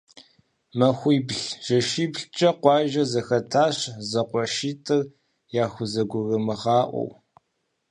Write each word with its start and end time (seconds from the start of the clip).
Махуибл-жэщиблкӏэ 0.79 2.49
къуажэр 2.61 3.07
зэхэтащ, 3.11 3.77
зэкъуэшитӏыр 4.09 5.01
яхузэгурымыгъаӏуэу. 5.63 7.09